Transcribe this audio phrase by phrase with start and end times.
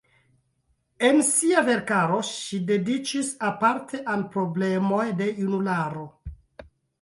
[1.09, 6.09] En sia verkaro ŝi dediĉis aparte al problemoj de junularo.